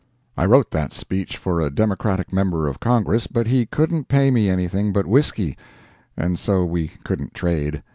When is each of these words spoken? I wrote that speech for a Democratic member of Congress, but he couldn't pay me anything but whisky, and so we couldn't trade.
I 0.35 0.45
wrote 0.47 0.71
that 0.71 0.93
speech 0.93 1.37
for 1.37 1.61
a 1.61 1.69
Democratic 1.69 2.33
member 2.33 2.67
of 2.67 2.79
Congress, 2.79 3.27
but 3.27 3.45
he 3.45 3.67
couldn't 3.67 4.07
pay 4.07 4.31
me 4.31 4.49
anything 4.49 4.91
but 4.91 5.05
whisky, 5.05 5.55
and 6.17 6.39
so 6.39 6.65
we 6.65 6.87
couldn't 7.03 7.35
trade. 7.35 7.83